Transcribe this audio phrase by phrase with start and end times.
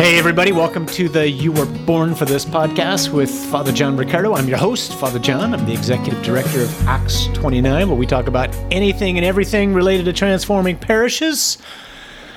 [0.00, 4.34] Hey, everybody, welcome to the You Were Born for This podcast with Father John Riccardo.
[4.34, 5.52] I'm your host, Father John.
[5.52, 10.06] I'm the executive director of Acts 29, where we talk about anything and everything related
[10.06, 11.58] to transforming parishes.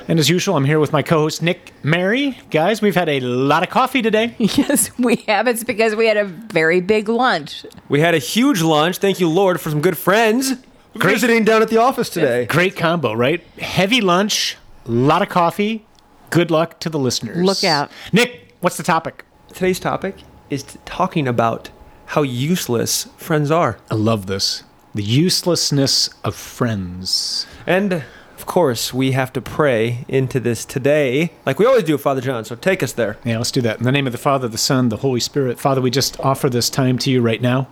[0.10, 2.38] And as usual, I'm here with my co host, Nick Mary.
[2.52, 4.36] Guys, we've had a lot of coffee today.
[4.40, 5.48] Yes, we have.
[5.48, 7.66] It's because we had a very big lunch.
[7.88, 8.98] We had a huge lunch.
[8.98, 10.52] Thank you, Lord, for some good friends.
[10.98, 11.14] Great.
[11.14, 12.46] Visiting down at the office today.
[12.46, 13.42] Great combo, right?
[13.58, 15.86] Heavy lunch, a lot of coffee.
[16.34, 17.38] Good luck to the listeners.
[17.38, 17.92] Look out.
[18.12, 19.24] Nick, what's the topic?
[19.50, 20.16] Today's topic
[20.50, 21.70] is t- talking about
[22.08, 23.78] how useless friends are.
[23.92, 24.64] I love this.
[24.96, 27.46] The uselessness of friends.
[27.68, 28.04] And
[28.36, 32.46] of course, we have to pray into this today, like we always do, Father John.
[32.46, 33.18] So take us there.
[33.24, 33.78] Yeah, let's do that.
[33.78, 35.60] In the name of the Father, the Son, the Holy Spirit.
[35.60, 37.68] Father, we just offer this time to you right now.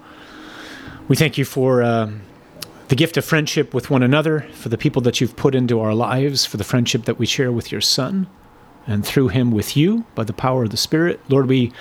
[1.07, 2.21] We thank you for um,
[2.89, 5.95] the gift of friendship with one another, for the people that you've put into our
[5.95, 8.27] lives, for the friendship that we share with your Son,
[8.87, 11.19] and through him with you by the power of the Spirit.
[11.29, 11.71] Lord, we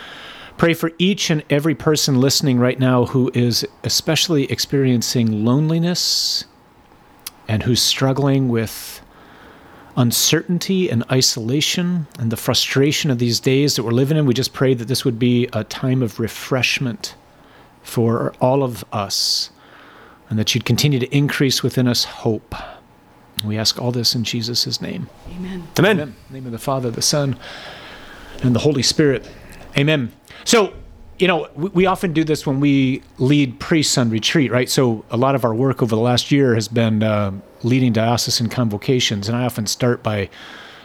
[0.56, 6.44] pray for each and every person listening right now who is especially experiencing loneliness
[7.48, 9.00] and who's struggling with
[9.96, 14.26] uncertainty and isolation and the frustration of these days that we're living in.
[14.26, 17.14] We just pray that this would be a time of refreshment
[17.82, 19.50] for all of us
[20.28, 22.54] and that you'd continue to increase within us hope.
[23.44, 25.08] We ask all this in Jesus' name.
[25.28, 25.68] Amen.
[25.78, 25.96] Amen.
[25.96, 26.00] Amen.
[26.00, 27.36] In the name of the Father, the Son,
[28.42, 29.28] and the Holy Spirit.
[29.76, 30.12] Amen.
[30.44, 30.72] So,
[31.18, 34.68] you know, we, we often do this when we lead priests on retreat, right?
[34.68, 38.48] So, a lot of our work over the last year has been uh, leading diocesan
[38.48, 40.28] convocations, and I often start by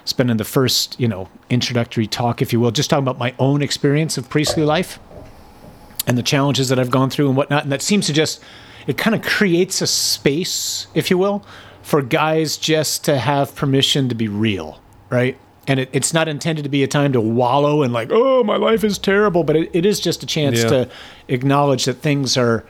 [0.05, 3.61] spending the first, you know, introductory talk, if you will, just talking about my own
[3.61, 4.99] experience of priestly life
[6.07, 7.63] and the challenges that I've gone through and whatnot.
[7.63, 8.41] And that seems to just,
[8.85, 11.43] it kind of creates a space, if you will,
[11.85, 15.37] for guys just to have permission to be real, right?
[15.67, 18.55] And it, it's not intended to be a time to wallow and like, oh, my
[18.55, 20.69] life is terrible, but it, it is just a chance Yeah.
[20.69, 20.89] to
[21.27, 22.65] acknowledge that things are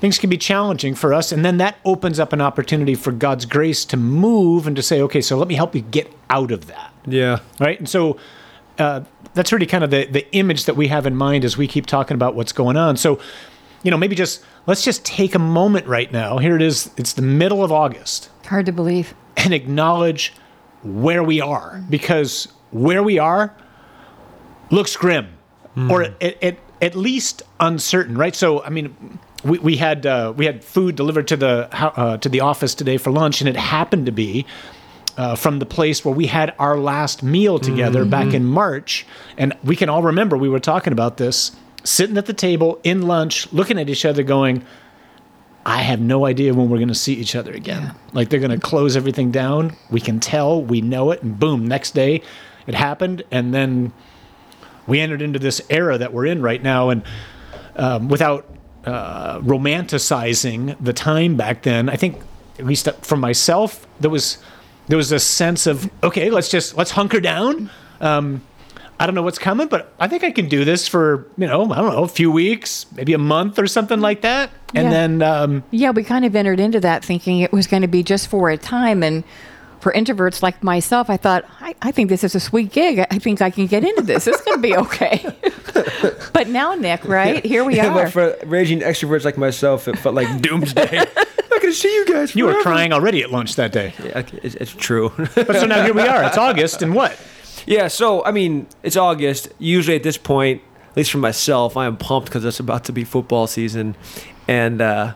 [0.00, 3.44] things can be challenging for us, and then that opens up an opportunity for God's
[3.46, 6.66] grace to move and to say, okay, so let me help you get out of
[6.66, 7.38] that Yeah.
[7.60, 7.78] right?
[7.78, 8.16] And so
[8.78, 9.02] uh,
[9.34, 11.84] that's really kind of the the image that we have in mind as we keep
[11.86, 12.96] talking about what's going on.
[12.96, 13.18] So,
[13.82, 16.38] you know, maybe just let's just take a moment right now.
[16.38, 16.90] Here it is.
[16.96, 19.14] It's the middle of August, Hard to believe.
[19.36, 20.32] and acknowledge
[20.82, 23.54] where we are because where we are
[24.70, 25.28] looks grim,
[25.90, 28.34] or at, at, at least uncertain, right?
[28.34, 29.18] So, I mean.
[29.44, 32.96] We, we had uh, we had food delivered to the uh, to the office today
[32.96, 34.46] for lunch, and it happened to be
[35.18, 39.06] uh, from the place where we had our last meal together back in March.
[39.36, 41.52] And we can all remember we were talking about this,
[41.84, 44.64] sitting at the table in lunch, looking at each other, going,
[45.66, 47.94] I have no idea when we're going to see each other again.
[48.12, 49.76] Like they're going to close everything down.
[49.90, 52.22] We can tell, we know it, and boom, next day
[52.66, 53.22] it happened.
[53.30, 53.92] And then
[54.86, 56.90] we entered into this era that we're in right now.
[56.90, 57.02] And
[57.76, 58.46] um, without
[58.84, 62.20] uh, romanticizing the time back then, I think
[62.58, 64.38] at least for myself, there was
[64.86, 67.70] there was a sense of okay, let's just let's hunker down.
[68.00, 68.42] Um,
[69.00, 71.64] I don't know what's coming, but I think I can do this for you know
[71.72, 74.90] I don't know a few weeks, maybe a month or something like that, and Yeah.
[74.90, 78.02] then um, Yeah, we kind of entered into that thinking it was going to be
[78.02, 79.02] just for a time.
[79.02, 79.24] And
[79.80, 83.00] for introverts like myself, I thought, I, I think this is a sweet gig.
[83.10, 84.26] I think I can get into this.
[84.26, 85.26] It's going to be okay.
[86.32, 87.44] but now, Nick, right?
[87.44, 88.04] Here we Yeah, are.
[88.04, 91.00] but for raging extroverts like myself, it felt like doomsday.
[91.00, 91.06] I'm
[91.50, 92.34] not gonna see you guys.
[92.34, 93.92] you were crying already at lunch that day.
[94.02, 95.12] Yeah, it's, it's true.
[95.34, 96.24] But so now here we are.
[96.24, 97.18] It's August, and what?
[97.66, 97.88] Yeah.
[97.88, 99.48] So I mean, it's August.
[99.58, 102.92] Usually at this point, at least for myself, I am pumped because it's about to
[102.92, 103.96] be football season,
[104.48, 105.14] and uh,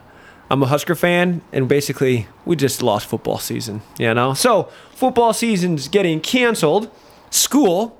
[0.49, 3.81] I'm a Husker fan, and basically we just lost football season.
[3.97, 6.89] You know, so football season's getting canceled.
[7.29, 7.97] School,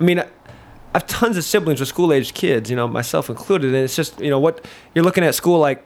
[0.00, 0.22] I mean.
[0.94, 4.18] I have tons of siblings with school-aged kids, you know, myself included, and it's just,
[4.20, 4.64] you know, what
[4.94, 5.84] you're looking at school like, are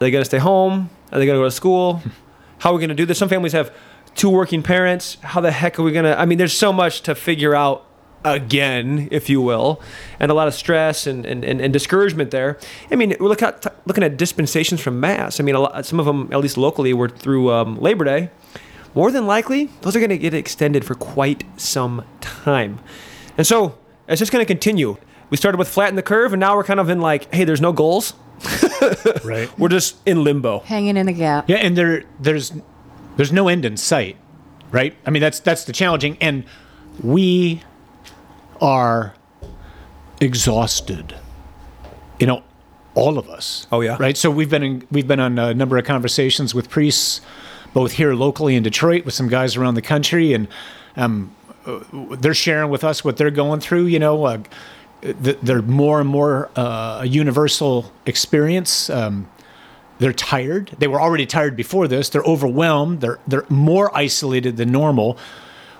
[0.00, 0.90] they gonna stay home?
[1.10, 2.02] Are they gonna go to school?
[2.58, 3.18] How are we gonna do this?
[3.18, 3.74] Some families have
[4.14, 5.16] two working parents.
[5.22, 6.14] How the heck are we gonna?
[6.14, 7.86] I mean, there's so much to figure out
[8.24, 9.80] again, if you will,
[10.20, 12.58] and a lot of stress and, and, and, and discouragement there.
[12.90, 15.40] I mean, we're look at, looking at dispensations from Mass.
[15.40, 18.30] I mean, a lot, some of them, at least locally, were through um, Labor Day.
[18.94, 22.78] More than likely, those are going to get extended for quite some time.
[23.38, 24.98] And so it's just going to continue.
[25.30, 27.60] We started with flatten the curve, and now we're kind of in like, hey, there's
[27.60, 28.14] no goals.
[29.24, 29.48] Right.
[29.56, 30.58] We're just in limbo.
[30.60, 31.48] Hanging in the gap.
[31.48, 32.52] Yeah, and there there's
[33.16, 34.16] there's no end in sight,
[34.70, 34.94] right?
[35.06, 36.44] I mean that's that's the challenging and
[37.02, 37.62] we
[38.60, 39.14] are
[40.20, 41.14] exhausted.
[42.20, 42.42] You know,
[42.94, 43.66] all of us.
[43.72, 43.96] Oh, yeah.
[43.98, 44.16] Right?
[44.16, 47.20] So we've been in, we've been on a number of conversations with priests
[47.72, 50.46] both here locally in Detroit with some guys around the country and
[50.96, 51.34] um
[52.18, 53.86] they're sharing with us what they're going through.
[53.86, 54.38] You know, uh,
[55.00, 58.90] th- they're more and more uh, a universal experience.
[58.90, 59.28] Um,
[60.02, 60.72] they're tired.
[60.78, 62.08] They were already tired before this.
[62.08, 63.00] They're overwhelmed.
[63.00, 65.16] They're they're more isolated than normal.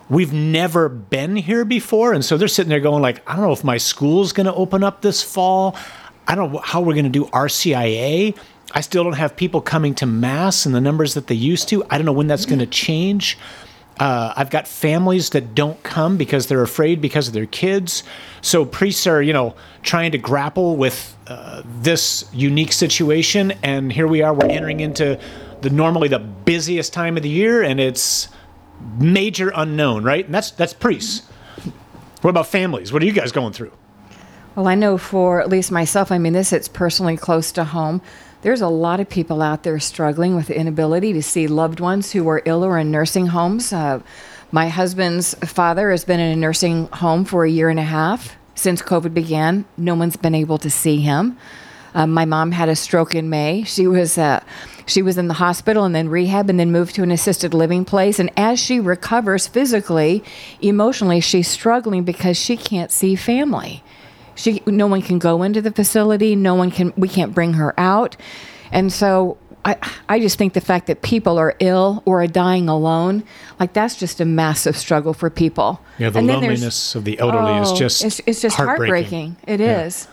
[0.09, 3.53] We've never been here before, and so they're sitting there going like, I don't know
[3.53, 5.77] if my school's going to open up this fall.
[6.29, 8.37] I don't know how we're going to do RCIA.
[8.73, 11.85] I still don't have people coming to mass in the numbers that they used to.
[11.91, 13.37] I don't know when that's going to change.
[13.99, 18.03] Uh, I've got families that don't come because they're afraid because of their kids.
[18.41, 24.09] So priests are, you know, trying to grapple with uh, this unique situation, and here
[24.09, 24.35] we are.
[24.35, 25.21] We're entering into
[25.61, 28.29] the normally the busiest time of the year, and it's
[28.99, 30.25] major unknown, right?
[30.25, 31.29] And that's that's priests.
[32.23, 32.93] What about families?
[32.93, 33.73] What are you guys going through?
[34.55, 38.03] Well, I know for at least myself, I mean, this hits personally close to home.
[38.43, 42.11] There's a lot of people out there struggling with the inability to see loved ones
[42.11, 43.73] who are ill or in nursing homes.
[43.73, 44.00] Uh,
[44.50, 48.35] my husband's father has been in a nursing home for a year and a half
[48.56, 49.65] since COVID began.
[49.77, 51.39] No one's been able to see him.
[51.94, 53.62] Um, my mom had a stroke in May.
[53.62, 54.43] She was uh,
[54.87, 57.85] she was in the hospital and then rehab and then moved to an assisted living
[57.85, 58.19] place.
[58.19, 60.25] And as she recovers physically,
[60.61, 63.85] emotionally, she's struggling because she can't see family.
[64.34, 66.34] She no one can go into the facility.
[66.37, 66.93] No one can.
[66.96, 68.17] We can't bring her out,
[68.70, 69.76] and so I,
[70.08, 73.23] I just think the fact that people are ill or are dying alone,
[73.61, 75.81] like that's just a massive struggle for people.
[75.99, 79.37] Yeah, the loneliness of the elderly is Oh, just it's, it's just heartbreaking.
[79.37, 79.37] heartbreaking.
[79.46, 79.82] It Yeah.
[79.84, 80.08] is.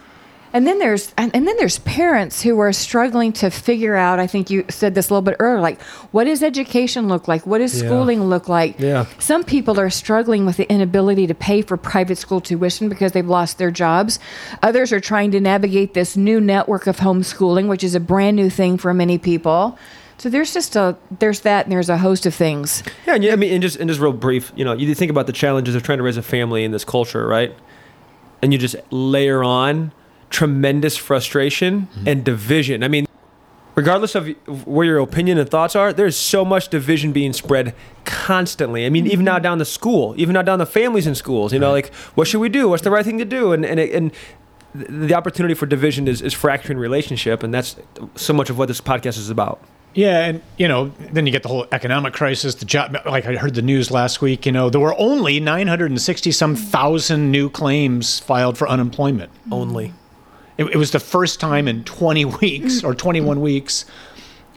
[0.52, 4.20] And then there's and, and then there's parents who are struggling to figure out.
[4.20, 5.62] I think you said this a little bit earlier.
[5.62, 5.80] Like,
[6.12, 7.46] what does education look like?
[7.46, 7.88] What does Yeah.
[7.88, 8.80] schooling look like?
[8.80, 9.06] Yeah.
[9.20, 13.28] Some people are struggling with the inability to pay for private school tuition because they've
[13.28, 14.18] lost their jobs.
[14.64, 18.50] Others are trying to navigate this new network of homeschooling, which is a brand new
[18.50, 19.78] thing for many people.
[20.18, 22.84] So there's just a there's that and there's a host of things.
[23.08, 25.12] Yeah, and you, I mean, and just and just real brief, you know, you think
[25.12, 27.56] about the challenges of trying to raise a family in this culture, right?
[28.42, 29.92] And you just layer on
[30.30, 32.08] tremendous frustration mm-hmm.
[32.08, 32.84] and division.
[32.84, 33.06] I mean,
[33.76, 34.28] regardless of
[34.66, 37.74] where your opinion and thoughts are, there's so much division being spread
[38.06, 38.86] constantly.
[38.86, 39.26] I mean, even mm-hmm.
[39.26, 42.28] now down the school, even now down the families in schools, you know, like what
[42.28, 42.70] should we do?
[42.70, 43.54] What's the right thing to do?
[43.54, 44.12] And and and
[44.74, 47.76] the opportunity for division is, is fracturing relationship, and that's
[48.16, 49.60] so much of what this podcast is about.
[49.96, 52.56] Yeah, and you know, then you get the whole economic crisis.
[52.56, 54.46] The job, like I heard the news last week.
[54.46, 58.70] You know, there were only nine hundred and sixty some thousand new claims filed for
[58.70, 59.32] unemployment.
[59.52, 59.94] Only.
[60.60, 63.86] It, it was the first time in twenty weeks or twenty one weeks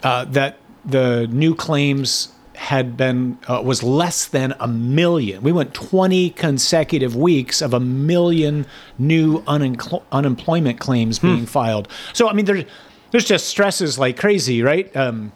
[0.03, 5.43] uh, that the new claims had been uh, was less than a million.
[5.43, 8.67] We went twenty consecutive weeks of a million
[8.99, 11.89] new unincl- unemployment claims being filed.
[12.13, 12.65] So I mean, there's
[13.13, 14.95] there's just stresses like crazy, right?
[14.97, 15.33] Um,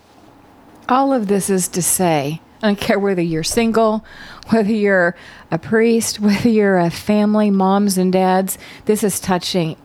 [0.88, 4.04] All of this is to say, I don't care whether you're single,
[4.48, 5.14] whether you're
[5.52, 9.76] a priest, whether you're a family, moms and dads, this is touching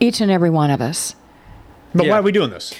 [0.00, 1.14] each and every one of us.
[1.94, 2.12] But Yeah.
[2.12, 2.74] why are we doing this?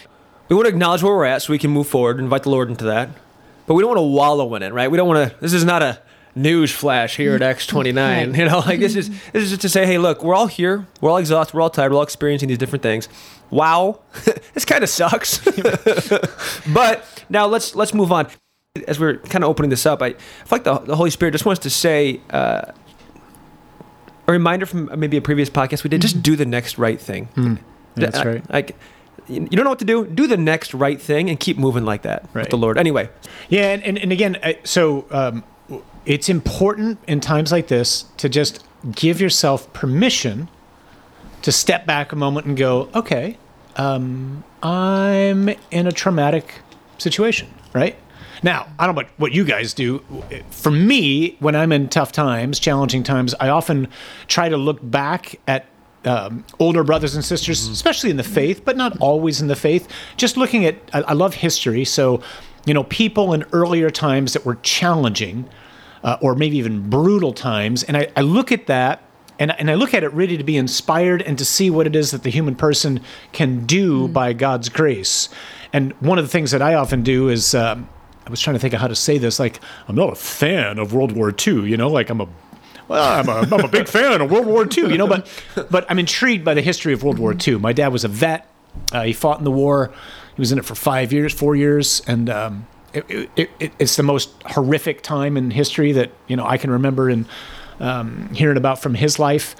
[0.48, 2.68] we want to acknowledge where we're at so we can move forward, invite the Lord
[2.68, 3.08] into that.
[3.66, 4.88] But we don't want to wallow in it, right?
[4.88, 5.36] We don't want to.
[5.40, 5.98] This is not a
[6.36, 8.30] news flash here at Acts twenty nine.
[8.30, 8.38] Right.
[8.38, 10.86] You know, like this is this is just to say, hey, look, we're all here,
[11.00, 13.08] we're all exhausted, we're all tired, we're all experiencing these different things.
[13.50, 14.00] Wow,
[14.54, 15.38] this kind of sucks.
[16.72, 18.28] but now let's let's move on.
[18.86, 20.18] As we're kind of opening this up, I, I feel
[20.50, 22.20] like the, the Holy Spirit just wants to say.
[22.30, 22.72] Uh,
[24.28, 27.60] a reminder from maybe a previous podcast we did: just do the next right thing.
[27.94, 28.50] That's I- right.
[28.50, 28.76] Like,
[29.28, 30.06] you you don't know what to do.
[30.06, 32.50] Do the next right thing and keep moving like that with Right.
[32.50, 32.78] the Lord.
[32.78, 33.08] Anyway,
[33.48, 35.42] Yeah, and, and, and again, so um,
[36.04, 40.48] it's important in times like this to just give yourself permission
[41.42, 43.36] to step back a moment and go, okay,
[43.76, 46.60] um, I'm in a traumatic
[46.98, 47.96] situation, right?
[48.46, 50.04] Now, I don't know what, you guys do.
[50.50, 53.88] For me, when I'm in tough times, challenging times, I often
[54.28, 55.66] try to look back at
[56.04, 59.88] um, older brothers and sisters, especially in the faith, but not always in the faith.
[60.16, 61.84] Just looking at, I, I love history.
[61.84, 62.22] So,
[62.64, 65.50] you know, people in earlier times that were challenging
[66.04, 67.82] uh, or maybe even brutal times.
[67.82, 69.02] And I, I look at that
[69.40, 71.96] and, and I look at it really to be inspired and to see what it
[71.96, 73.00] is that the human person
[73.32, 75.30] can do by God's grace.
[75.72, 77.88] And one of the things that I often do is, um,
[78.26, 79.38] I was trying to think of how to say this.
[79.38, 82.28] Like, I'm not a fan of World War II, you know, like I'm a
[82.88, 85.28] well, I'm a, I'm a big fan of World War II, you know, but
[85.70, 87.58] but I'm intrigued by the history of World War II.
[87.58, 88.48] My dad was a vet.
[88.92, 89.92] Uh, he fought in the war.
[90.34, 93.96] He was in it for five years, four years, and um, it, it, it, it's
[93.96, 97.26] the most horrific time in history that you know I can remember and
[97.80, 99.56] um, hearing about from his life.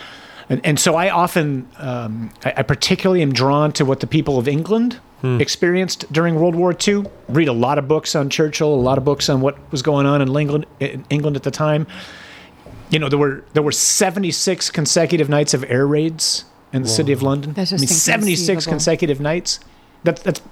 [0.48, 4.38] And, and so I often, um, I, I particularly am drawn to what the people
[4.38, 5.00] of England
[5.40, 7.04] experienced during World War II.
[7.28, 10.06] Read a lot of books on Churchill, a lot of books on what was going
[10.06, 11.88] on in England, in England at the time
[12.90, 17.12] you know, there were there were 76 consecutive nights of air raids in the city
[17.12, 17.52] of London.
[17.52, 19.60] That's I mean, 76 consecutive nights.
[20.04, 20.42] That, that's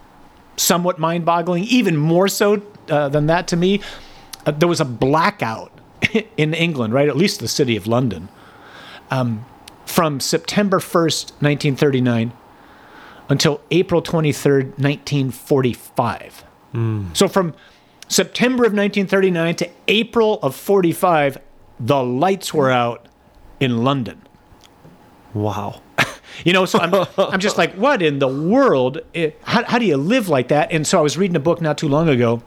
[0.56, 1.64] somewhat mind-boggling.
[1.64, 3.80] Even more so uh, than that to me,
[4.46, 5.70] uh, there was a blackout
[6.36, 7.08] in England, right?
[7.08, 8.28] At least the city of London,
[9.10, 9.44] um,
[9.86, 12.32] from September 1st, 1939,
[13.28, 16.44] until April 23rd, 1945.
[16.74, 17.16] Mm.
[17.16, 17.54] So from
[18.08, 21.38] September of 1939 to April of 45,
[21.80, 23.06] the lights were out
[23.60, 24.22] in London.
[25.32, 25.80] Wow.
[26.42, 28.98] You know, so I'm, I'm just like, what in the world?
[29.42, 30.72] How, how do you live like that?
[30.72, 32.42] And so I was reading a book not too long ago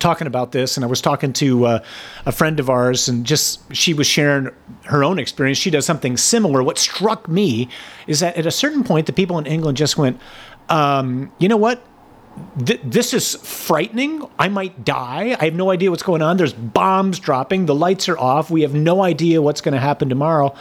[0.00, 1.84] talking about this, and I was talking to uh,
[2.26, 4.48] a friend of ours, and just she was sharing
[4.86, 5.58] her own experience.
[5.58, 6.62] She does something similar.
[6.62, 7.68] What struck me
[8.06, 10.20] is that at a certain point, the people in England just went,
[10.68, 11.84] um, you know what?
[12.64, 14.26] Th- this is frightening.
[14.38, 15.36] I might die.
[15.38, 16.36] I have no idea what's going on.
[16.36, 17.66] There's bombs dropping.
[17.66, 18.50] The lights are off.
[18.50, 20.54] We have no idea what's going to happen tomorrow.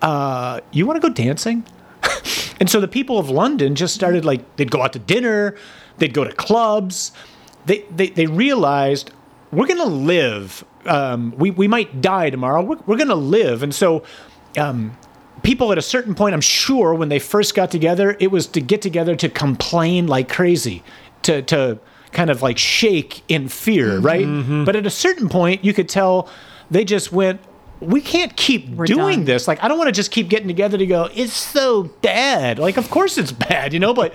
[0.00, 1.64] Uh, you want to go dancing?
[2.60, 5.56] and so the people of London just started like they'd go out to dinner,
[5.98, 7.12] they'd go to clubs.
[7.66, 9.10] They they, they realized
[9.50, 10.64] we're going to live.
[10.86, 12.62] Um, we we might die tomorrow.
[12.62, 14.02] We're, we're going to live, and so.
[14.58, 14.96] Um,
[15.42, 18.60] people at a certain point, I'm sure, when they first got together, it was to
[18.60, 20.82] get together to complain like crazy,
[21.22, 21.78] to to
[22.12, 24.26] kind of like shake in fear, right?
[24.66, 26.28] But at a certain point, you could tell
[26.70, 27.40] they just went,
[27.80, 29.48] "We can't keep We're doing done." this.
[29.48, 31.08] Like, I don't want to just keep getting together to go.
[31.14, 32.58] It's so bad.
[32.58, 33.94] Like, of course it's bad, you know.
[33.94, 34.14] But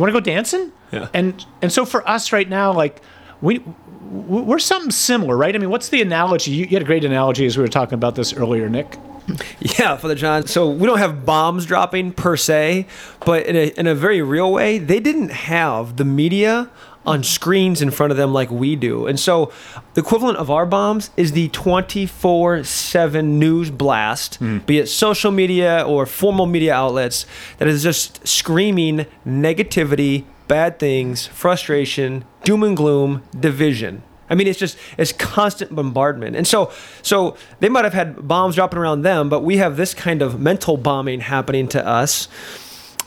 [0.00, 0.72] want to go dancing?
[0.92, 1.08] Yeah.
[1.14, 3.02] And and so for us right now, like
[3.40, 3.62] we.
[4.08, 5.52] We're something similar, right?
[5.52, 6.52] I mean, what's the analogy?
[6.52, 8.96] You, you had a great analogy as we were talking about this earlier, Nick.
[9.78, 10.46] Yeah, Father John.
[10.46, 12.86] So we don't have bombs dropping per se,
[13.24, 16.70] but in a, in a very real way, they didn't have the media
[17.06, 19.06] on screens in front of them like we do.
[19.06, 19.52] And so
[19.94, 24.58] the equivalent of our bombs is the 24 7 news blast, hmm.
[24.58, 27.26] be it social media or formal media outlets,
[27.58, 34.02] that is just screaming negativity, bad things, frustration, doom and gloom, division.
[34.28, 38.56] I mean, it's just it's constant bombardment, and so so they might have had bombs
[38.56, 42.28] dropping around them, but we have this kind of mental bombing happening to us,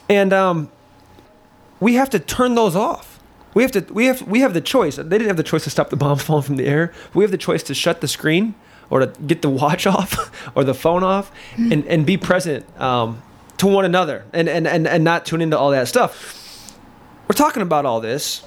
[0.07, 0.71] and um,
[1.79, 3.19] we have to turn those off.
[3.53, 4.95] We have to we have we have the choice.
[4.95, 6.93] They didn't have the choice to stop the bombs falling from the air.
[7.13, 8.55] We have the choice to shut the screen
[8.89, 13.21] or to get the watch off or the phone off and, and be present um,
[13.57, 16.75] to one another and, and, and, and not tune into all that stuff.
[17.27, 18.43] We're talking about all this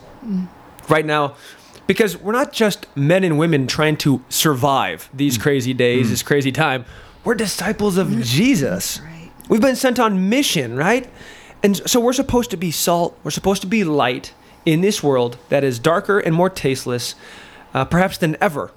[0.88, 1.36] right now
[1.86, 5.42] because we're not just men and women trying to survive these mm.
[5.42, 6.10] crazy days, mm.
[6.10, 6.84] this crazy time.
[7.24, 8.24] We're disciples of mm.
[8.24, 9.00] Jesus.
[9.48, 11.08] We've been sent on mission, right?
[11.62, 14.32] And so we're supposed to be salt, we're supposed to be light
[14.64, 17.14] in this world that is darker and more tasteless,
[17.74, 18.72] uh, perhaps than ever.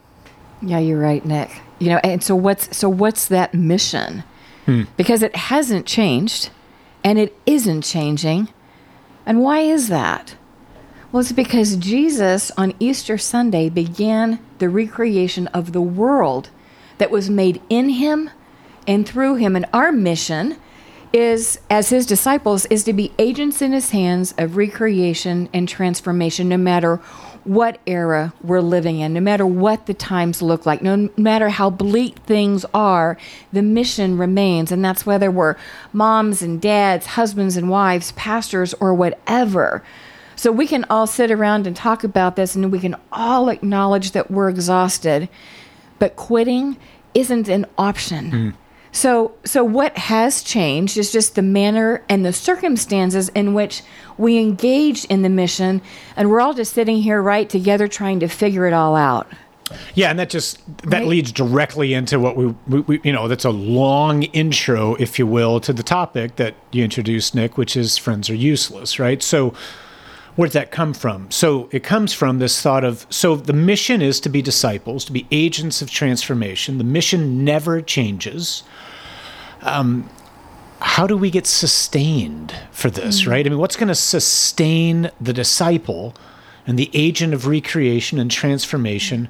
[0.61, 1.51] Yeah, you're right, Nick.
[1.79, 4.23] You know, and so what's so what's that mission?
[4.65, 4.83] Hmm.
[4.97, 6.49] Because it hasn't changed
[7.03, 8.49] and it isn't changing.
[9.25, 10.35] And why is that?
[11.15, 16.49] Well, it's because Jesus on Easter Sunday began the recreation of the world
[16.97, 18.29] that was made in him
[18.85, 19.55] and through him.
[19.55, 20.57] And our mission
[21.13, 26.49] is, as his disciples, is to be agents in his hands of recreation and transformation,
[26.49, 26.97] no matter
[27.45, 31.69] what era we're living in, no matter what the times look like, no matter how
[31.69, 33.17] bleak things are,
[33.53, 34.69] the mission remains.
[34.69, 35.55] And that's whether we're
[35.93, 39.81] moms and dads, husbands and wives, pastors, or whatever.
[40.35, 44.11] So we can all sit around and talk about this and we can all acknowledge
[44.11, 45.29] that we're exhausted,
[45.99, 46.77] but quitting
[47.13, 48.31] isn't an option.
[48.31, 48.53] Mm.
[48.91, 53.81] So so what has changed is just the manner and the circumstances in which
[54.17, 55.81] we engage in the mission
[56.15, 59.27] and we're all just sitting here right together trying to figure it all out.
[59.95, 61.07] Yeah, and that just that Right.
[61.07, 65.27] leads directly into what we, we, we you know that's a long intro, if you
[65.27, 69.21] will, to the topic that you introduced, Nick, which is friends are useless, right?
[69.23, 69.53] So
[70.35, 71.31] where did that come from?
[71.31, 75.11] So it comes from this thought of so the mission is to be disciples, to
[75.11, 76.77] be agents of transformation.
[76.77, 78.63] The mission never changes.
[79.61, 80.09] Um,
[80.79, 83.45] how do we get sustained for this, right?
[83.45, 86.13] I mean, what's going to sustain the disciple
[86.67, 89.29] and the agent of recreation and transformation,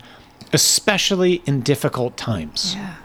[0.52, 2.76] especially in difficult times?
[2.76, 2.96] I,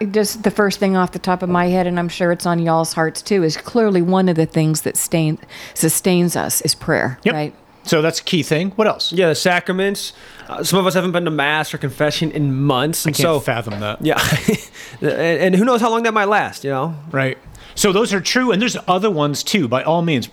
[0.00, 2.44] I, just the first thing off the top of my head, and I'm sure it's
[2.46, 5.38] on y'all's hearts too, is clearly one of the things that stain,
[5.74, 7.34] sustains us is prayer, Yep.
[7.34, 7.54] right?
[7.84, 8.70] So that's a key thing.
[8.72, 9.10] What else?
[9.12, 10.12] Yeah, the sacraments.
[10.48, 13.22] Uh, some of us haven't been to mass or confession in months, I and can't
[13.22, 14.04] so fathom that.
[14.04, 14.20] yeah,
[15.00, 16.64] and, and who knows how long that might last?
[16.64, 17.38] You know, Right.
[17.76, 19.66] So those are true, and there's other ones too.
[19.68, 20.28] By all means,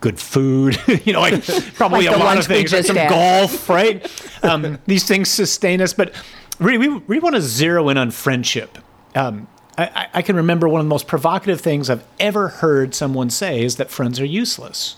[0.00, 0.78] good food.
[1.06, 1.42] you know, like
[1.74, 2.72] probably Like a the lot of things.
[2.72, 3.08] Like some had.
[3.10, 4.06] golf, right?
[4.44, 6.14] Um, these things sustain us, but
[6.58, 8.78] really, we really want to zero in on friendship.
[9.14, 9.48] Um,
[9.78, 13.30] I, I- I can remember one of the most provocative things I've ever heard someone
[13.30, 14.96] say is that friends are useless.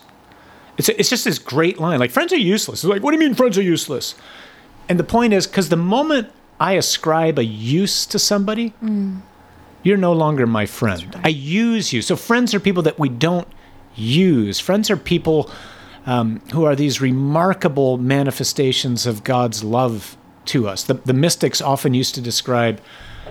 [0.77, 2.83] It's, it's just this great line like, friends are useless.
[2.83, 4.15] It's like, what do you mean friends are useless?
[4.87, 8.73] And the point is, because the moment I ascribe a use to somebody,
[9.83, 11.19] you're no longer my friend.
[11.23, 12.01] I use you.
[12.01, 13.47] So friends are people that we don't
[13.95, 14.59] use.
[14.59, 15.49] Friends are people
[16.05, 20.17] um, who are these remarkable manifestations of God's love
[20.49, 20.83] to us.
[20.83, 22.81] The, the mystics often used to describe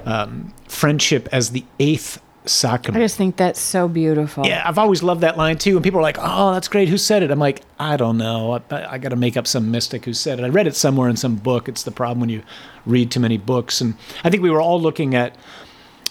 [0.04, 3.02] um, friendship as the eighth sacrament.
[3.02, 4.46] I just think that's so beautiful.
[4.46, 5.76] Yeah, I've always loved that line too.
[5.76, 6.88] And people are like, "Oh, that's great.
[6.88, 8.60] Who said it?" I'm like, "I don't know.
[8.70, 10.44] I, I got to make up some mystic who said it.
[10.44, 11.68] I read it somewhere in some book.
[11.68, 12.42] It's the problem when you
[12.86, 13.94] read too many books." And
[14.24, 15.36] I think we were all looking at,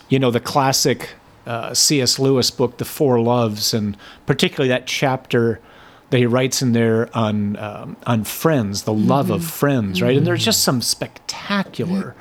[0.10, 2.20] you know, the classic uh, C.S.
[2.20, 5.60] Lewis book, The Four Loves, and particularly that chapter
[6.10, 10.18] that he writes in there on um, on friends, the love of friends, right?
[10.18, 12.16] And there's just some spectacular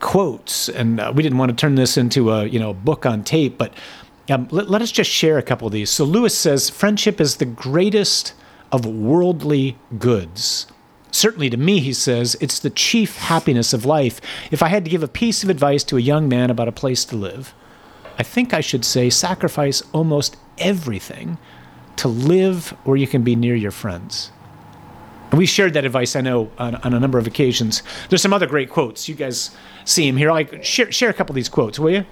[0.00, 3.24] quotes, and uh, we didn't want to turn this into a you know book on
[3.24, 3.72] tape, but
[4.30, 5.90] um, let, let us just share a couple of these.
[5.90, 8.34] So Lewis says, "Friendship is the greatest
[8.72, 10.66] of worldly goods."
[11.10, 14.20] Certainly to me, he says, it's the chief happiness of life.
[14.50, 16.72] If I had to give a piece of advice to a young man about a
[16.72, 17.54] place to live,
[18.18, 21.38] I think I should say sacrifice almost everything
[21.98, 24.32] to live where you can be near your friends.
[25.30, 27.82] And we shared that advice, I know, on, on a number of occasions.
[28.08, 29.08] There's some other great quotes.
[29.08, 30.32] You guys see them here.
[30.32, 32.06] Like share, share a couple of these quotes, will you?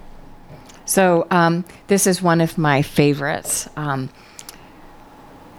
[0.85, 3.67] So um, this is one of my favorites.
[3.75, 4.09] Um,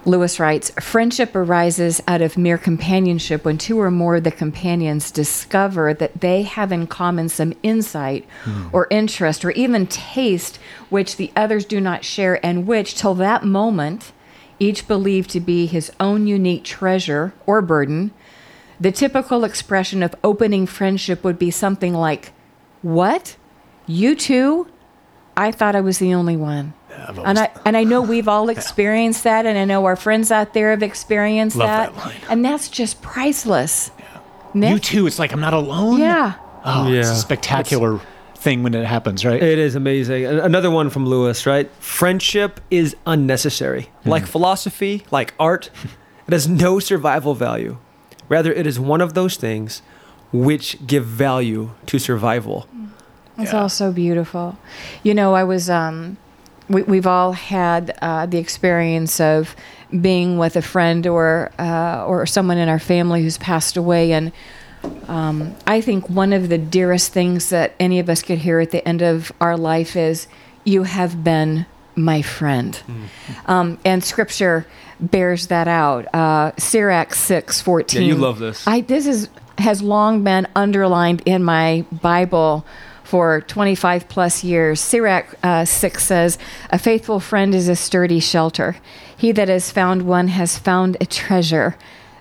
[0.04, 5.11] Lewis writes Friendship arises out of mere companionship when two or more of the companions
[5.11, 8.26] discover that they have in common some insight
[8.73, 10.58] or interest or even taste
[10.88, 14.12] which the others do not share, and which, till that moment,
[14.59, 18.11] each believed to be his own unique treasure or burden.
[18.81, 22.33] The typical expression of opening friendship would be something like,
[22.83, 23.37] What?
[23.87, 24.69] You too?
[25.37, 26.75] I thought I was the only one.
[26.97, 30.30] I've And I and I know we've all experienced that, and I know our friends
[30.32, 32.17] out there have experienced Love that, that line.
[32.28, 33.91] and that's just priceless.
[34.54, 34.73] Nick?
[34.73, 35.06] you too.
[35.06, 36.00] It's like I'm not alone.
[36.00, 36.35] Yeah.
[36.65, 37.13] Oh, it's Yeah.
[37.13, 38.00] a spectacular
[38.39, 39.43] thing when it happens, right?
[39.43, 40.25] It is amazing.
[40.27, 41.71] Another one from Lewis, right?
[41.81, 43.91] Friendship is unnecessary.
[44.05, 45.71] Like philosophy, like art,
[46.27, 47.79] it has no survival value.
[48.29, 49.83] Rather, it is one of those things
[50.33, 52.67] which give value to survival.
[53.39, 53.63] It's Yeah.
[53.63, 54.59] all so beautiful.
[55.03, 56.17] You know, I was, um,
[56.69, 59.57] we, we've all had uh, the experience of
[60.01, 64.13] being with a friend or, uh, or someone in our family who's passed away.
[64.13, 64.33] And
[65.08, 68.71] um, I think one of the dearest things that any of us could hear at
[68.71, 70.28] the end of our life is,
[70.64, 72.80] You have been my friend.
[73.47, 74.67] Um, and scripture
[75.00, 76.12] bears that out.
[76.14, 78.02] Uh, Sirach 6 14.
[78.02, 78.67] Yeah, you love this.
[78.67, 82.64] I this is has long been underlined in my Bible
[83.02, 84.80] for 25 plus years.
[84.80, 86.38] Sirach uh, 6 says,
[86.71, 88.76] A faithful friend is a sturdy shelter.
[89.17, 91.76] He that has found one has found a treasure.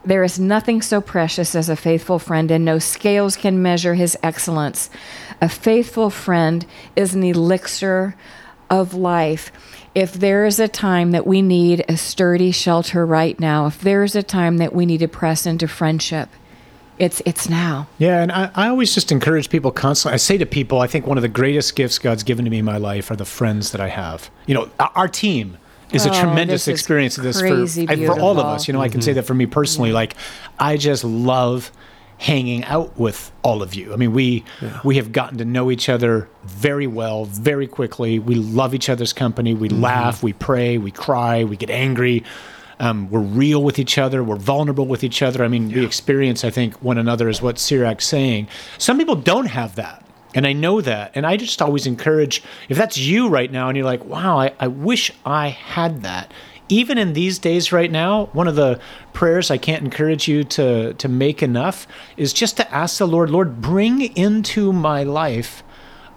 [0.08, 4.18] There is nothing so precious as a faithful friend, and no scales can measure his
[4.24, 4.90] excellence.
[5.42, 6.66] A faithful friend
[6.96, 8.16] is an elixir
[8.70, 9.52] of life.
[9.94, 14.02] If there is a time that we need a sturdy shelter right now, if there
[14.06, 16.30] is a time that we need to press into friendship,
[16.98, 17.88] it's it's now.
[17.98, 20.14] Yeah, and I, I always just encourage people constantly.
[20.14, 22.60] I say to people, I think one of the greatest gifts God's given to me
[22.60, 24.32] in my life are the friends that I have.
[24.46, 25.58] You know, our- team
[25.92, 27.16] is a Oh, tremendous this is experience.
[27.16, 27.48] This for,
[27.92, 28.68] I- for all of us.
[28.68, 29.92] You know, I can say that for me personally.
[29.92, 30.16] Like,
[30.60, 31.72] I just love
[32.20, 33.94] hanging out with all of you.
[33.94, 34.44] I mean, we
[34.84, 38.18] we have gotten to know each other very well, very quickly.
[38.20, 39.54] We love each other's company.
[39.54, 42.24] We laugh, we pray, we cry, we get angry.
[42.80, 44.24] Um, we're real with each other.
[44.24, 45.44] We're vulnerable with each other.
[45.44, 48.48] I mean, we experience, I think, one another is what Sirach's saying.
[48.78, 50.04] Some people don't have that.
[50.36, 51.12] And I know that.
[51.16, 54.54] And I just always encourage if that's you right now and you're like, wow, I,
[54.60, 56.32] I wish I had that.
[56.70, 58.80] Even in these days right now, one of the
[59.14, 61.88] prayers I can't encourage you to, to make enough
[62.18, 65.64] is just to ask the Lord, Lord, bring into my life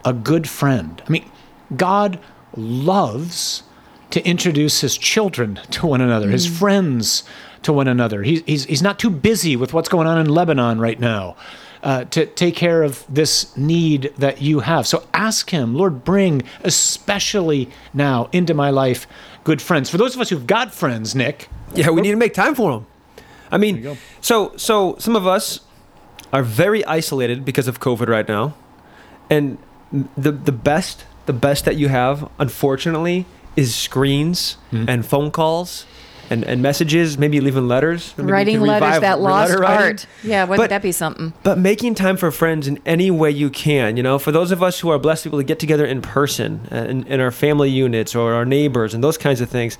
[0.04, 1.00] a good friend.
[1.06, 1.30] I mean,
[1.76, 2.18] God
[2.56, 3.62] loves
[4.10, 6.58] to introduce his children to one another, his mm.
[6.58, 7.22] friends
[7.62, 8.24] to one another.
[8.24, 11.36] He's, he's, he's not too busy with what's going on in Lebanon right now
[11.82, 14.86] uh, to take care of this need that you have.
[14.86, 19.06] So ask him, Lord, bring especially now into my life
[19.44, 19.88] good friends.
[19.90, 22.72] For those of us who've got friends, Nick, Yeah, we need to make time for
[22.72, 22.86] them.
[23.52, 25.60] I mean, so so some of us
[26.32, 28.54] are very isolated because of COVID right now,
[29.28, 29.58] and
[30.16, 35.84] the the best the best that you have, unfortunately, is screens and phone calls
[36.30, 38.14] and, and messages, maybe leaving letters.
[38.16, 40.06] Maybe Writing letters, that lost letter art.
[40.22, 41.32] Yeah, wouldn't But- that be something?
[41.42, 44.62] But making time for friends in any way you can, you know, for those of
[44.62, 47.20] us who are blessed to be able to get together in person, uh, in, in
[47.20, 49.76] our family units or our neighbors and those kinds of things,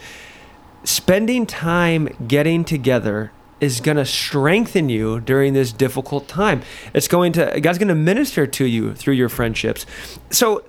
[0.82, 6.62] spending time getting together is going to strengthen you during this difficult time.
[6.94, 9.84] It's going to, God's going to minister to you through your friendships.
[10.30, 10.64] So,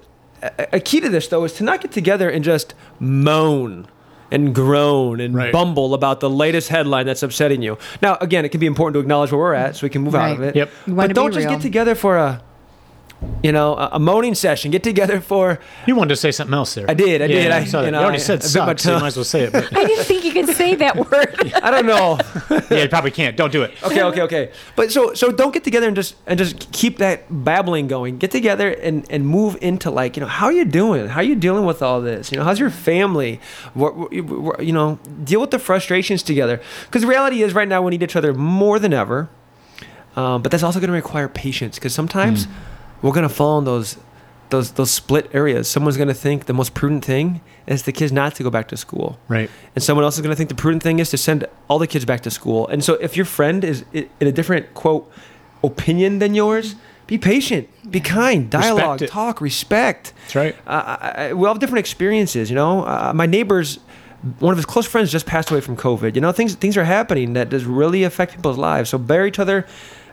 [0.57, 3.87] a key to this, though, is to not get together and just moan
[4.31, 5.51] and groan and Right.
[5.51, 7.77] bumble about the latest headline that's upsetting you.
[8.01, 10.15] Now, again, it can be important to acknowledge where we're at so we can move
[10.15, 10.55] out of it.
[10.55, 10.69] Yep.
[10.87, 11.55] But don't just real.
[11.55, 12.41] get together for a,
[13.43, 14.71] you know, a, a moaning session.
[14.71, 15.59] Get together for.
[15.85, 16.85] You wanted to say something else there.
[16.89, 17.51] I did, I Yeah, did.
[17.51, 17.87] I I- saw that.
[17.91, 19.51] you You, already I- said I bit so you might as well say it.
[19.51, 21.53] But I didn't think you could say that word.
[21.63, 22.19] I don't know.
[22.71, 23.35] yeah, you probably can't.
[23.37, 23.71] Don't do it.
[23.83, 24.51] okay, okay, okay.
[24.75, 28.17] But so so don't get together and just and just keep that babbling going.
[28.17, 31.07] Get together and and move into like you know how are you doing?
[31.07, 32.31] How are you dealing with all this?
[32.31, 33.39] You know how's your family?
[33.73, 36.59] What, what- what- you know deal with the frustrations together.
[36.85, 39.29] Because the reality is right now we need each other more than ever.
[40.15, 42.45] Um, but that's also going to require patience because sometimes
[43.01, 43.97] we're going to fall in those
[44.49, 45.69] those those split areas.
[45.69, 48.67] Someone's going to think the most prudent thing is the kids not to go back
[48.67, 49.49] to school Right.
[49.75, 51.87] and someone else is going to think the prudent thing is to send all the
[51.87, 52.67] kids back to school.
[52.67, 55.09] And so, if your friend is in a different quote
[55.63, 56.75] opinion than yours,
[57.07, 59.09] be patient, be kind, dialogue, it.
[59.09, 60.13] talk, respect.
[60.23, 60.55] That's right.
[60.67, 62.49] Uh, I, I, we all have different experiences.
[62.49, 63.79] You know, uh, my neighbor's
[64.39, 66.13] one of his close friends just passed away from COVID.
[66.15, 68.89] You know, things things are happening that does really affect people's lives.
[68.89, 69.65] So bear each other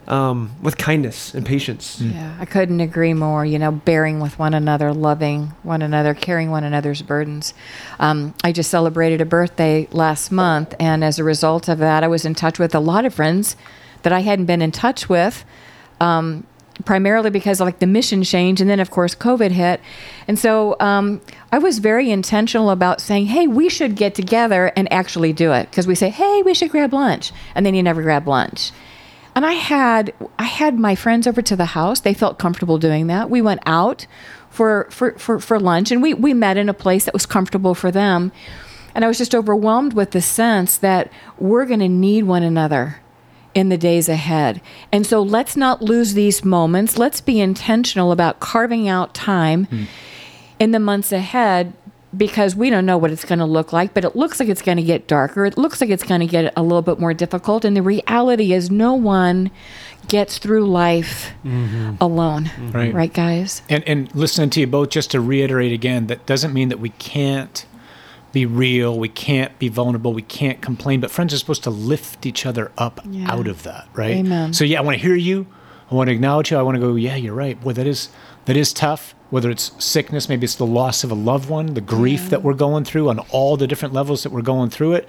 [0.09, 2.01] um, with kindness and patience.
[2.01, 3.45] Yeah, I couldn't agree more.
[3.45, 7.55] You know, bearing with one another, loving one another, carrying one another's burdens.
[8.01, 12.09] Um, I just celebrated a birthday last month, and as a result of that, I
[12.09, 13.57] was in touch with a lot of friends
[14.03, 15.45] that I hadn't been in touch with.
[16.01, 16.47] Um,
[16.85, 19.81] primarily because of like the mission change and then of course covid hit
[20.29, 24.91] and so um, i was very intentional about saying hey we should get together and
[24.93, 28.01] actually do it because we say hey we should grab lunch and then you never
[28.01, 28.71] grab lunch
[29.39, 32.01] and I had I had my friends over to the house.
[32.01, 33.31] They felt comfortable doing that.
[33.31, 34.05] We went out
[34.51, 37.77] for for for, for lunch and we, we met in a place that was comfortable
[37.77, 38.33] for them.
[38.97, 43.01] And I was just overwhelmed with the sense that we're going to need one another
[43.55, 44.61] in the days ahead.
[44.91, 46.99] And so let's not lose these moments.
[46.99, 49.85] Let's be intentional about carving out time hmm.
[50.59, 51.75] in the months ahead
[52.17, 54.63] because we don't know what it's going to look like, but it looks like it's
[54.63, 55.45] going to get darker.
[55.45, 57.65] It looks like it's going to get a little bit more difficult.
[57.65, 59.51] And the reality is, no one
[60.09, 61.97] gets through life mm-hmm.
[62.01, 62.47] alone.
[62.47, 62.71] Mm-hmm.
[62.73, 62.95] Right.
[62.95, 63.63] Right, guys?
[63.69, 66.91] And and listening to you both, just to reiterate again, that doesn't mean that we
[66.91, 67.67] can't
[68.33, 71.01] be real, we can't be vulnerable, we can't complain.
[71.01, 73.33] But friends are supposed to lift each other up Yeah.
[73.33, 74.17] out of that, right?
[74.17, 74.53] Amen.
[74.53, 75.47] So yeah, I want to hear you.
[75.91, 76.59] I want to acknowledge you.
[76.59, 76.95] I want to go.
[76.95, 77.59] Yeah, you're right.
[77.61, 78.11] Boy, that is
[78.49, 79.15] that is tough.
[79.29, 82.47] Whether it's sickness, maybe it's the loss of a loved one, the grief that mm-hmm.
[82.47, 85.07] we're going through on all the different levels that we're going through it.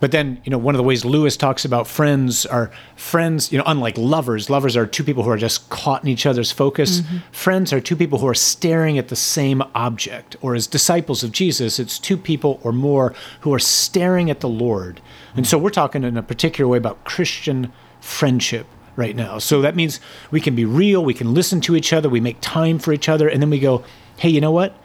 [0.00, 3.56] But then, you know, one of the ways Lewis talks about friends are friends, you
[3.56, 4.50] know, unlike lovers.
[4.50, 7.00] Lovers are two people who are just caught in each other's focus.
[7.00, 7.16] Mm-hmm.
[7.30, 10.36] Friends are two people who are staring at the same object.
[10.42, 14.48] Or as disciples of Jesus, it's two people or more who are staring at the
[14.48, 15.00] Lord.
[15.34, 15.50] And mm-hmm.
[15.50, 19.38] so we're talking in a particular way about Christian friendship right now.
[19.38, 20.00] So that means
[20.30, 23.08] we can be real, we can listen to each other, we make time for each
[23.08, 23.84] other, and then we go,
[24.18, 24.76] hey, you know what?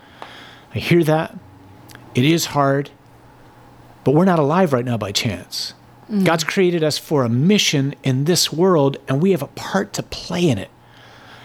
[0.73, 1.37] I hear that.
[2.15, 2.89] It is hard
[4.07, 5.73] but we're not alive right now by chance.
[6.09, 6.23] Mm.
[6.23, 10.01] God's created us for a mission in this world and we have a part to
[10.01, 10.71] play in it.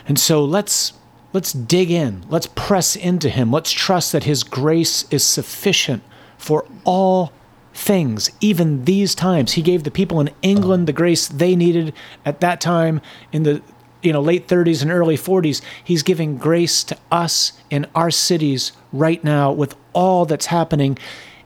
[0.07, 0.92] And so let's
[1.33, 2.25] let's dig in.
[2.29, 3.51] Let's press into him.
[3.51, 6.05] Let's trust that his grace is sufficient
[6.38, 7.33] for all
[7.74, 9.52] things, even these times.
[9.52, 13.00] He gave the people in England the grace they needed at that time
[13.32, 13.62] in the
[14.02, 15.62] you know late 30s and early 40s.
[15.82, 20.98] He's giving grace to us in our cities right now with all that's happening.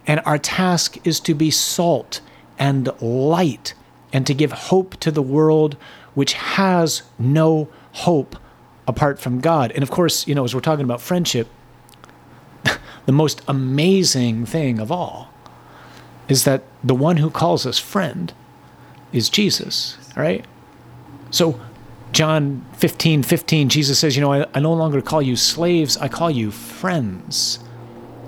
[0.07, 2.21] And our task is to be salt
[2.59, 3.75] and light
[4.13, 5.77] and to give hope to the world
[6.15, 8.37] which has no hope
[8.89, 9.71] apart from God.
[9.73, 11.49] And of course, you know, as we're talking about friendship,
[13.07, 15.31] the most amazing thing of all
[16.29, 18.33] is that the one who calls us friend
[19.13, 20.45] is Jesus, right?
[21.31, 21.61] So,
[22.13, 26.09] John 15, 15, Jesus says, You know, I, I no longer call you slaves, I
[26.09, 27.59] call you friends.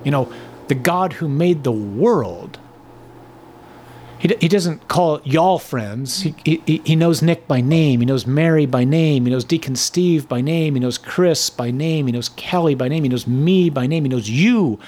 [0.04, 0.32] You know,
[0.68, 2.58] the God who made the world,
[4.18, 6.22] he, d- he doesn't call y'all friends.
[6.22, 8.00] He, he, he knows Nick by name.
[8.00, 9.24] He knows Mary by name.
[9.24, 10.74] He knows Deacon Steve by name.
[10.74, 12.06] He knows Chris by name.
[12.06, 13.04] He knows Kelly by name.
[13.04, 14.04] He knows me by name.
[14.04, 14.78] He knows you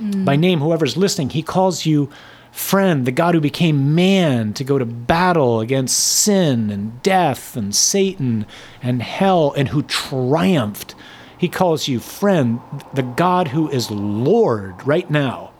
[0.00, 0.24] mm.
[0.24, 1.30] by name, whoever's listening.
[1.30, 2.10] He calls you
[2.54, 7.74] friend, the God who became man to go to battle against sin and death and
[7.74, 8.46] Satan
[8.80, 10.94] and hell and who triumphed.
[11.36, 12.60] He calls you friend,
[12.94, 15.50] the God who is Lord right now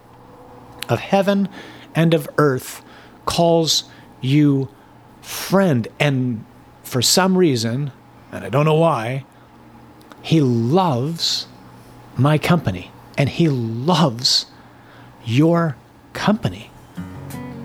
[0.88, 1.48] of heaven
[1.96, 2.80] and of earth
[3.26, 4.68] calls you
[5.20, 5.88] friend.
[5.98, 6.44] And
[6.84, 7.90] for some reason,
[8.30, 9.24] and I don't know why,
[10.22, 11.48] he loves
[12.16, 14.46] my company and he loves
[15.24, 15.76] your
[16.12, 16.70] company.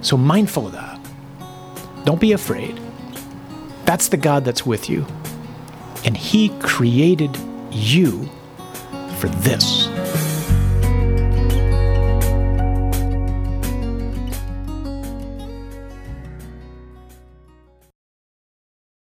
[0.02, 1.00] So mindful of that.
[2.06, 2.80] Don't be afraid.
[3.86, 5.06] That's the God that's with you.
[6.06, 7.38] And he created
[7.72, 8.30] you
[9.18, 9.88] for this.